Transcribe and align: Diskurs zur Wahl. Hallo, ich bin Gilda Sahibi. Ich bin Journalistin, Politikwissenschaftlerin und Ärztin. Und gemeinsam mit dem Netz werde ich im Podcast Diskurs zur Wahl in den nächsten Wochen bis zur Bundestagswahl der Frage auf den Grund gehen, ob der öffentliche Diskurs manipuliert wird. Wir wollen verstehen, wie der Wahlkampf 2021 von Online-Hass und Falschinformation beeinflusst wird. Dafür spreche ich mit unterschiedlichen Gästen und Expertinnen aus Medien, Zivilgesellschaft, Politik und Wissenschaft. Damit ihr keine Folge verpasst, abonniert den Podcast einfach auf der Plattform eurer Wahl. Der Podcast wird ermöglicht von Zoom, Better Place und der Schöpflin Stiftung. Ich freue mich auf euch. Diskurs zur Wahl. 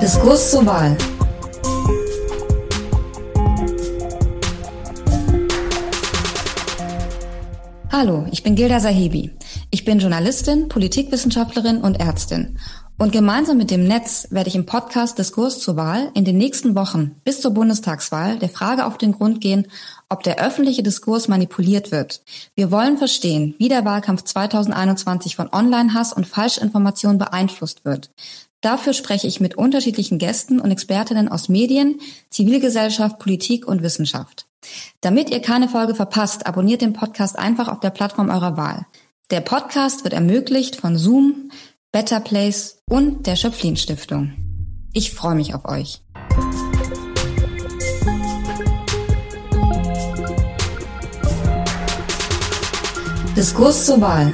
Diskurs 0.00 0.50
zur 0.50 0.64
Wahl. 0.64 0.96
Hallo, 7.92 8.24
ich 8.32 8.42
bin 8.42 8.54
Gilda 8.54 8.80
Sahibi. 8.80 9.36
Ich 9.70 9.84
bin 9.84 9.98
Journalistin, 9.98 10.68
Politikwissenschaftlerin 10.68 11.82
und 11.82 12.00
Ärztin. 12.00 12.58
Und 13.00 13.12
gemeinsam 13.12 13.56
mit 13.56 13.70
dem 13.70 13.84
Netz 13.84 14.28
werde 14.28 14.50
ich 14.50 14.54
im 14.54 14.66
Podcast 14.66 15.16
Diskurs 15.16 15.58
zur 15.58 15.76
Wahl 15.76 16.10
in 16.12 16.26
den 16.26 16.36
nächsten 16.36 16.74
Wochen 16.74 17.16
bis 17.24 17.40
zur 17.40 17.52
Bundestagswahl 17.52 18.38
der 18.38 18.50
Frage 18.50 18.84
auf 18.84 18.98
den 18.98 19.12
Grund 19.12 19.40
gehen, 19.40 19.68
ob 20.10 20.22
der 20.22 20.38
öffentliche 20.38 20.82
Diskurs 20.82 21.26
manipuliert 21.26 21.92
wird. 21.92 22.20
Wir 22.54 22.70
wollen 22.70 22.98
verstehen, 22.98 23.54
wie 23.56 23.70
der 23.70 23.86
Wahlkampf 23.86 24.24
2021 24.24 25.34
von 25.34 25.48
Online-Hass 25.50 26.12
und 26.12 26.26
Falschinformation 26.26 27.16
beeinflusst 27.16 27.86
wird. 27.86 28.10
Dafür 28.60 28.92
spreche 28.92 29.28
ich 29.28 29.40
mit 29.40 29.54
unterschiedlichen 29.54 30.18
Gästen 30.18 30.60
und 30.60 30.70
Expertinnen 30.70 31.30
aus 31.30 31.48
Medien, 31.48 32.00
Zivilgesellschaft, 32.28 33.18
Politik 33.18 33.66
und 33.66 33.82
Wissenschaft. 33.82 34.46
Damit 35.00 35.30
ihr 35.30 35.40
keine 35.40 35.70
Folge 35.70 35.94
verpasst, 35.94 36.46
abonniert 36.46 36.82
den 36.82 36.92
Podcast 36.92 37.38
einfach 37.38 37.68
auf 37.68 37.80
der 37.80 37.88
Plattform 37.88 38.28
eurer 38.28 38.58
Wahl. 38.58 38.84
Der 39.30 39.40
Podcast 39.40 40.02
wird 40.02 40.12
ermöglicht 40.12 40.74
von 40.74 40.98
Zoom, 40.98 41.52
Better 41.92 42.20
Place 42.20 42.78
und 42.88 43.26
der 43.26 43.34
Schöpflin 43.34 43.76
Stiftung. 43.76 44.32
Ich 44.92 45.10
freue 45.10 45.34
mich 45.34 45.54
auf 45.54 45.64
euch. 45.64 46.00
Diskurs 53.36 53.86
zur 53.86 54.00
Wahl. 54.00 54.32